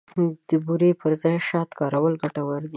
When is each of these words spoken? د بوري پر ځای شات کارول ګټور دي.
د 0.49 0.51
بوري 0.65 0.91
پر 1.01 1.11
ځای 1.21 1.37
شات 1.49 1.69
کارول 1.79 2.13
ګټور 2.23 2.61
دي. 2.67 2.69